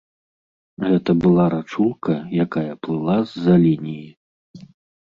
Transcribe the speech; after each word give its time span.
Гэта 0.87 1.15
была 1.25 1.45
рачулка, 1.55 2.15
якая 2.45 2.73
плыла 2.89 3.17
з-за 3.35 3.55
лініі. 3.67 4.13